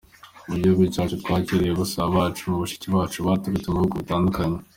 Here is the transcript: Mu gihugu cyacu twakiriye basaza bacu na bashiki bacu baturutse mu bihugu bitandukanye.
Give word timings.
Mu 0.49 0.55
gihugu 0.61 0.83
cyacu 0.93 1.15
twakiriye 1.21 1.71
basaza 1.79 2.13
bacu 2.15 2.43
na 2.49 2.59
bashiki 2.61 2.87
bacu 2.95 3.17
baturutse 3.27 3.67
mu 3.69 3.77
bihugu 3.79 3.95
bitandukanye. 4.01 4.57